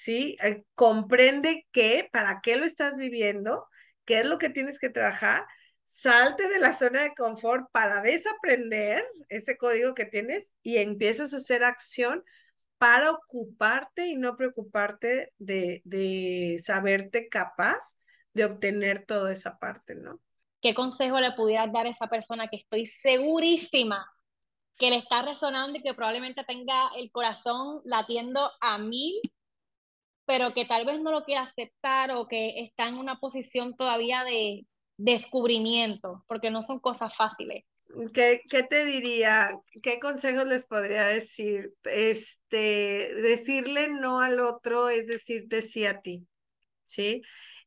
[0.00, 0.38] ¿sí?
[0.42, 3.68] Eh, comprende qué, para qué lo estás viviendo,
[4.06, 5.44] qué es lo que tienes que trabajar
[5.84, 11.38] salte de la zona de confort para desaprender ese código que tienes y empiezas a
[11.38, 12.24] hacer acción
[12.78, 17.96] para ocuparte y no preocuparte de, de saberte capaz
[18.32, 20.20] de obtener toda esa parte, ¿no?
[20.62, 24.06] ¿Qué consejo le pudieras dar a esa persona que estoy segurísima
[24.78, 29.20] que le está resonando y que probablemente tenga el corazón latiendo a mil,
[30.30, 34.22] pero que tal vez no lo quiera aceptar o que está en una posición todavía
[34.22, 34.64] de,
[34.96, 37.64] descubrimiento, porque no son cosas fáciles.
[38.14, 39.50] ¿Qué, ¿Qué, te diría?
[39.82, 41.72] ¿Qué consejos les podría decir?
[41.84, 46.28] Este, decirle no al otro es decirte sí a ti,
[46.84, 47.22] ¿sí?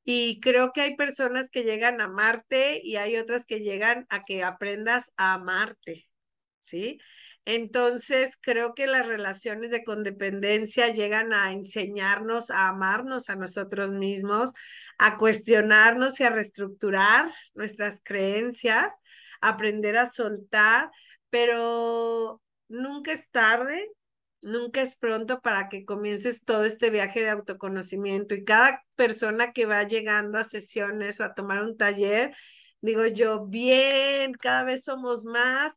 [0.05, 4.24] Y creo que hay personas que llegan a amarte y hay otras que llegan a
[4.24, 6.07] que aprendas a amarte,
[6.61, 6.97] ¿sí?
[7.46, 14.52] Entonces, creo que las relaciones de condependencia llegan a enseñarnos a amarnos a nosotros mismos,
[14.98, 18.94] a cuestionarnos y a reestructurar nuestras creencias,
[19.41, 20.89] aprender a soltar,
[21.30, 23.89] pero nunca es tarde,
[24.41, 29.66] nunca es pronto para que comiences todo este viaje de autoconocimiento y cada persona que
[29.66, 32.36] va llegando a sesiones o a tomar un taller,
[32.82, 35.76] digo yo, bien, cada vez somos más.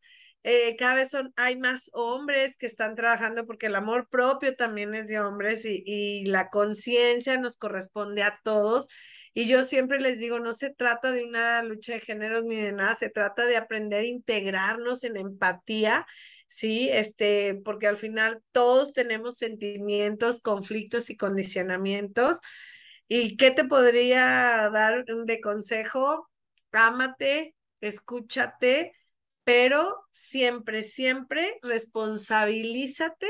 [0.49, 4.95] Eh, cada vez son, hay más hombres que están trabajando porque el amor propio también
[4.95, 8.87] es de hombres y, la conciencia nos corresponde a todos
[9.35, 12.71] y yo siempre les digo, no se trata de una lucha de géneros ni de
[12.71, 16.07] nada, se trata de aprender a integrarnos en empatía,
[16.47, 16.89] ¿sí?
[16.93, 22.39] Este, porque al final todos tenemos sentimientos, conflictos y condicionamientos.
[23.09, 26.31] ¿Y qué te podría dar de consejo?
[26.73, 28.93] Ámate, escúchate,
[29.47, 33.29] pero siempre, siempre responsabilízate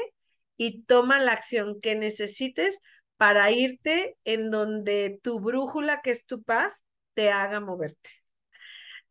[0.57, 2.79] y toma la acción que necesites
[3.19, 8.09] para irte en donde tu brújula, que es tu paz, te haga moverte.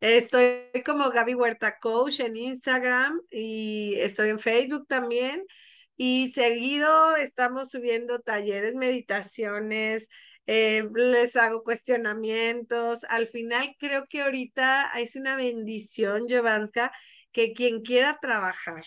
[0.00, 5.44] Estoy como Gaby Huerta Coach en Instagram y estoy en Facebook también.
[5.96, 10.08] Y seguido estamos subiendo talleres, meditaciones,
[10.46, 13.04] eh, les hago cuestionamientos.
[13.04, 16.92] Al final creo que ahorita es una bendición, Jovanska,
[17.32, 18.84] que quien quiera trabajar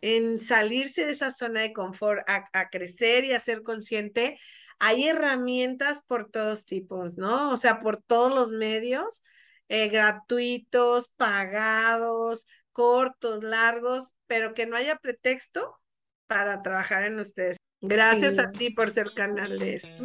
[0.00, 4.38] en salirse de esa zona de confort, a, crecer y a ser consciente,
[4.78, 7.52] hay herramientas por todos tipos, ¿no?
[7.52, 9.22] O sea, por todos los medios,
[9.68, 15.80] eh, gratuitos, pagados, cortos, largos, pero que no haya pretexto
[16.26, 17.56] para trabajar en ustedes.
[17.80, 20.04] Gracias a ti por ser canal de esto.